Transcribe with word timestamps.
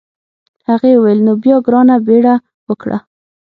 هغې 0.69 0.91
وویل 0.95 1.19
نو 1.27 1.33
بیا 1.43 1.55
ګرانه 1.65 1.95
بیړه 2.05 2.35
وکړه. 2.67 2.97